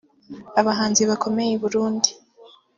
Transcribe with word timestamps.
Abahanzi 0.59 1.01
bakomeye 1.09 1.51
i 1.53 1.59
Burundi 1.63 2.09